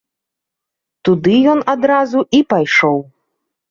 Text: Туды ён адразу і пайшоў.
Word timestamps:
Туды 1.11 1.37
ён 1.53 1.59
адразу 1.77 2.19
і 2.39 2.45
пайшоў. 2.55 2.97